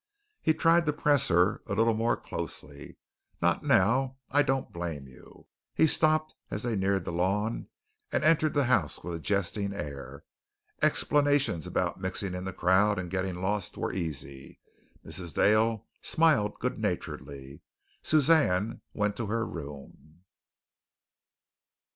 [0.41, 2.97] He tried to press her a little more closely.
[3.39, 4.17] "Not now.
[4.31, 7.67] I don't blame you." He stopped as they neared the lawn
[8.11, 10.23] and entered the house with a jesting air.
[10.81, 14.59] Explanations about mixing in the crowd and getting lost were easy.
[15.05, 15.35] Mrs.
[15.35, 17.61] Dale smiled good naturedly.
[18.01, 20.23] Suzanne went to her room.